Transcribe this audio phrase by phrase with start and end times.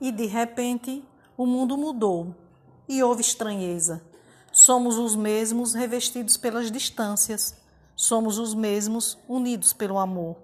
[0.00, 1.04] E de repente,
[1.36, 2.34] o mundo mudou
[2.88, 4.02] e houve estranheza.
[4.52, 7.54] Somos os mesmos revestidos pelas distâncias.
[7.94, 10.36] Somos os mesmos unidos pelo amor.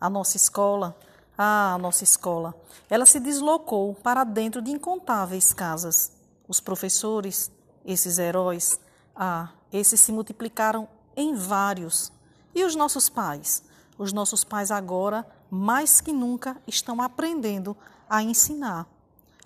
[0.00, 0.96] A nossa escola,
[1.36, 2.54] ah, a nossa escola,
[2.88, 6.12] ela se deslocou para dentro de incontáveis casas.
[6.46, 7.50] Os professores,
[7.84, 8.78] esses heróis,
[9.16, 12.12] ah, esses se multiplicaram em vários.
[12.54, 13.62] E os nossos pais?
[13.98, 17.76] Os nossos pais agora, mais que nunca, estão aprendendo
[18.08, 18.86] a ensinar.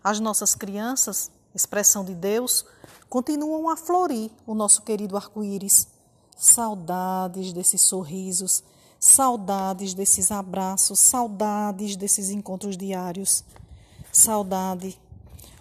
[0.05, 2.67] As nossas crianças, expressão de Deus,
[3.09, 5.89] continuam a florir o nosso querido arco-íris.
[6.37, 8.63] Saudades desses sorrisos,
[9.01, 13.43] saudades desses abraços, saudades desses encontros diários.
[14.13, 15.01] Saudade.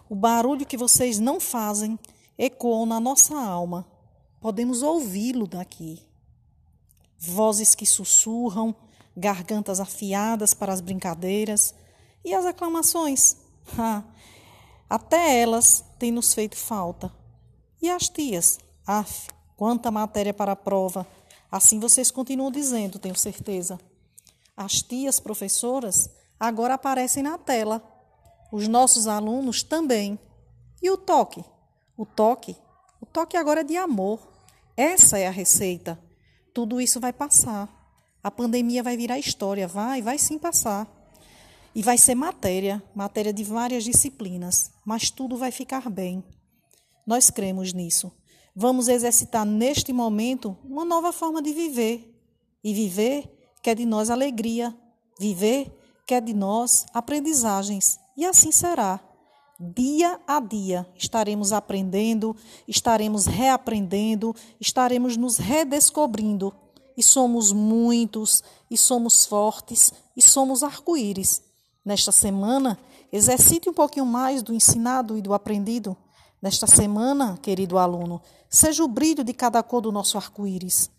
[0.10, 1.98] O barulho que vocês não fazem
[2.38, 3.88] ecoou na nossa alma.
[4.42, 6.06] Podemos ouvi-lo daqui
[7.24, 8.76] vozes que sussurram,
[9.16, 11.74] gargantas afiadas para as brincadeiras
[12.24, 13.38] e as aclamações.
[13.78, 14.04] Ah,
[14.90, 17.12] até elas têm nos feito falta.
[17.82, 18.60] E as tias?
[18.86, 21.06] Af, quanta matéria para a prova.
[21.52, 23.80] Assim vocês continuam dizendo, tenho certeza.
[24.56, 26.10] As tias professoras
[26.40, 27.82] agora aparecem na tela.
[28.52, 30.20] Os nossos alunos também.
[30.82, 31.44] E o toque?
[31.98, 32.56] O toque?
[33.02, 34.20] O toque agora é de amor.
[34.76, 36.00] Essa é a receita
[36.54, 37.68] tudo isso vai passar.
[38.24, 40.88] A pandemia vai virar história, vai, vai sim passar.
[41.76, 46.24] E vai ser matéria, matéria de várias disciplinas, mas tudo vai ficar bem.
[47.06, 48.12] Nós cremos nisso.
[48.56, 52.10] Vamos exercitar neste momento uma nova forma de viver.
[52.64, 53.28] E viver
[53.62, 54.76] quer de nós alegria,
[55.20, 58.00] viver quer de nós aprendizagens.
[58.16, 59.00] E assim será.
[59.60, 62.36] Dia a dia estaremos aprendendo,
[62.68, 66.54] estaremos reaprendendo, estaremos nos redescobrindo.
[66.96, 71.42] E somos muitos, e somos fortes, e somos arco-íris.
[71.86, 72.80] Nesta semana,
[73.12, 75.98] exercite um pouquinho mais do ensinado e do aprendido.
[76.42, 80.90] Nesta semana, querido aluno, seja o brilho de cada cor do nosso arco-íris.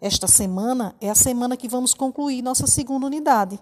[0.00, 3.58] Esta semana é a semana que vamos concluir nossa segunda unidade.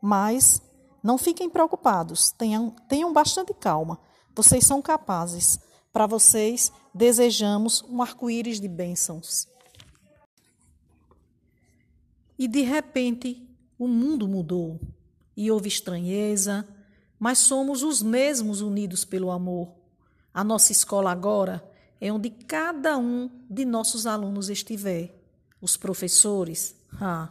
[0.00, 0.62] Mas
[1.02, 3.98] não fiquem preocupados, tenham, tenham bastante calma.
[4.34, 5.58] Vocês são capazes.
[5.92, 9.48] Para vocês, desejamos um arco-íris de bênçãos.
[12.38, 14.78] E de repente, o mundo mudou
[15.40, 16.68] e houve estranheza,
[17.18, 19.72] mas somos os mesmos unidos pelo amor.
[20.34, 21.66] A nossa escola agora
[21.98, 25.18] é onde cada um de nossos alunos estiver.
[25.58, 27.30] Os professores, ah,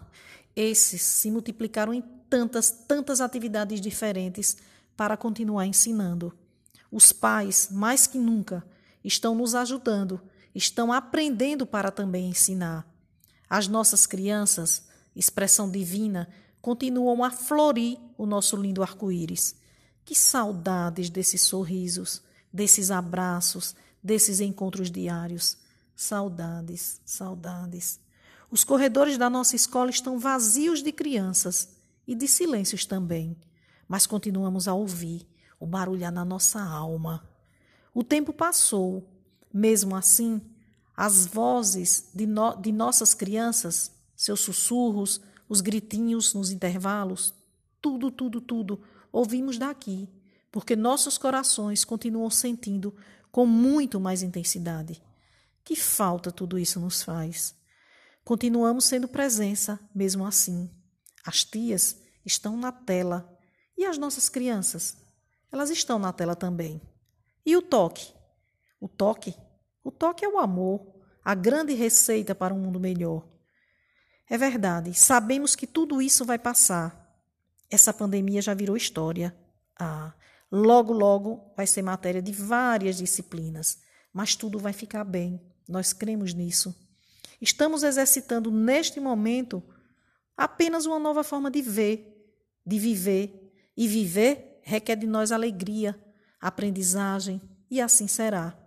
[0.56, 4.58] esses se multiplicaram em tantas, tantas atividades diferentes
[4.98, 6.34] para continuar ensinando.
[6.92, 8.66] Os pais, mais que nunca,
[9.04, 10.20] estão nos ajudando,
[10.56, 12.92] estão aprendendo para também ensinar.
[13.48, 16.28] As nossas crianças, expressão divina,
[16.62, 19.56] continuam a florir o nosso lindo arco-íris.
[20.04, 22.22] Que saudades desses sorrisos,
[22.52, 25.58] desses abraços, desses encontros diários.
[25.96, 28.00] Saudades, saudades.
[28.52, 31.70] Os corredores da nossa escola estão vazios de crianças
[32.08, 33.38] e de silêncios também,
[33.88, 35.28] mas continuamos a ouvir
[35.60, 37.24] o barulhar na nossa alma.
[37.94, 39.08] O tempo passou,
[39.54, 40.42] mesmo assim,
[40.96, 47.34] as vozes de, no, de nossas crianças, seus sussurros, os gritinhos nos intervalos,
[47.82, 50.08] tudo, tudo, tudo, ouvimos daqui,
[50.52, 52.96] porque nossos corações continuam sentindo
[53.32, 55.02] com muito mais intensidade.
[55.64, 57.56] Que falta tudo isso nos faz?
[58.24, 60.70] Continuamos sendo presença, mesmo assim.
[61.26, 63.38] As tias estão na tela.
[63.78, 64.98] E as nossas crianças?
[65.52, 66.82] Elas estão na tela também.
[67.46, 68.14] E o toque?
[68.80, 69.36] O toque?
[69.84, 73.28] O toque é o amor, a grande receita para um mundo melhor.
[74.30, 77.10] É verdade, sabemos que tudo isso vai passar.
[77.70, 79.36] Essa pandemia já virou história.
[79.78, 80.14] Ah,
[80.52, 83.80] logo, logo vai ser matéria de várias disciplinas,
[84.14, 85.42] mas tudo vai ficar bem.
[85.68, 86.76] Nós cremos nisso.
[87.42, 89.64] Estamos exercitando neste momento
[90.38, 92.32] apenas uma nova forma de ver,
[92.66, 93.52] de viver.
[93.76, 95.98] E viver requer de nós alegria,
[96.40, 97.42] aprendizagem,
[97.72, 98.58] e assim será.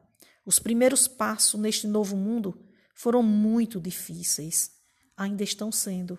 [0.44, 4.71] Os primeiros passos neste novo mundo foram muito difíceis,
[5.16, 6.18] ainda estão sendo.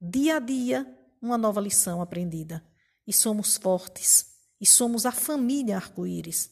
[0.00, 0.86] Dia a dia,
[1.20, 2.64] uma nova lição aprendida.
[3.06, 4.26] E somos fortes,
[4.60, 6.50] e somos a família arco-íris.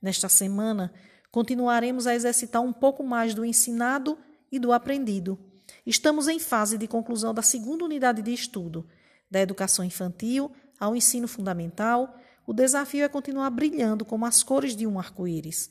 [0.00, 0.92] Nesta semana,
[1.30, 4.18] continuaremos a exercitar um pouco mais do ensinado
[4.50, 5.38] e do aprendido
[5.86, 8.88] Estamos em fase de conclusão da segunda unidade de estudo,
[9.30, 12.18] da educação infantil ao ensino fundamental.
[12.46, 15.70] O desafio é continuar brilhando como as cores de um arco-íris.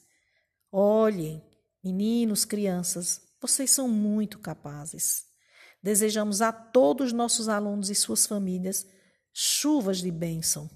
[0.72, 1.44] Olhem,
[1.84, 5.26] meninos, crianças, vocês são muito capazes.
[5.84, 8.88] Desejamos a todos nossos alunos e suas famílias
[9.34, 10.70] chuvas de bênção